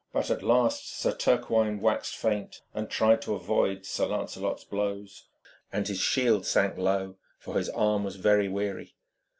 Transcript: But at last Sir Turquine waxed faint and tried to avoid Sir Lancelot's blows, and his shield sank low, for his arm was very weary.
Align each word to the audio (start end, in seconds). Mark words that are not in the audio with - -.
But 0.11 0.31
at 0.31 0.41
last 0.41 0.89
Sir 0.97 1.15
Turquine 1.15 1.79
waxed 1.79 2.15
faint 2.15 2.63
and 2.73 2.89
tried 2.89 3.21
to 3.21 3.35
avoid 3.35 3.85
Sir 3.85 4.07
Lancelot's 4.07 4.63
blows, 4.63 5.27
and 5.71 5.87
his 5.87 5.99
shield 5.99 6.43
sank 6.47 6.75
low, 6.79 7.17
for 7.37 7.55
his 7.55 7.69
arm 7.69 8.03
was 8.03 8.15
very 8.15 8.47
weary. 8.49 8.95